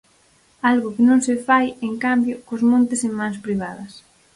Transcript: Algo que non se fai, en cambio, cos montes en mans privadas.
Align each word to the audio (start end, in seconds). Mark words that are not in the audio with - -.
Algo 0.71 0.87
que 0.95 1.03
non 1.09 1.19
se 1.27 1.35
fai, 1.47 1.67
en 1.87 1.93
cambio, 2.05 2.35
cos 2.47 2.61
montes 2.71 3.01
en 3.07 3.13
mans 3.19 3.41
privadas. 3.45 3.91